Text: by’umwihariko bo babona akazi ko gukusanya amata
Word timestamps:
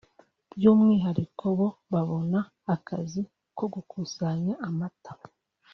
by’umwihariko 0.55 1.45
bo 1.57 1.67
babona 1.93 2.39
akazi 2.75 3.21
ko 3.57 3.65
gukusanya 3.73 4.53
amata 4.67 5.13